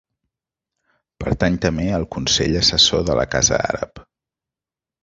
[1.25, 4.05] Pertany també al Consell Assessor de la Casa Àrab.